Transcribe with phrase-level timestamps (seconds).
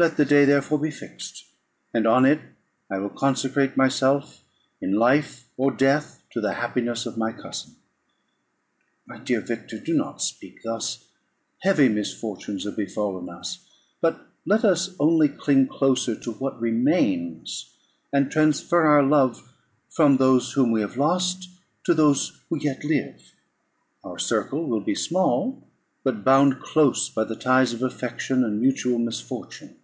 [0.00, 1.44] Let the day therefore be fixed;
[1.92, 2.38] and on it
[2.88, 4.44] I will consecrate myself,
[4.80, 7.74] in life or death, to the happiness of my cousin."
[9.08, 11.08] "My dear Victor, do not speak thus.
[11.62, 13.66] Heavy misfortunes have befallen us;
[14.00, 17.74] but let us only cling closer to what remains,
[18.12, 19.52] and transfer our love
[19.90, 21.48] for those whom we have lost,
[21.82, 23.32] to those who yet live.
[24.04, 25.60] Our circle will be small,
[26.04, 29.74] but bound close by the ties of affection and mutual misfortune.